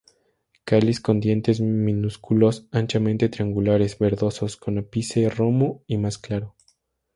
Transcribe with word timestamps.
Cáliz 0.65 0.99
con 0.99 1.19
dientes 1.19 1.61
minúsculos, 1.61 2.67
anchamente 2.71 3.29
triangulares, 3.29 3.99
verdosos, 3.99 4.57
con 4.57 4.79
ápice 4.79 5.29
romo 5.29 5.83
y 5.85 5.97
más 5.97 6.17
claro. 6.17 6.55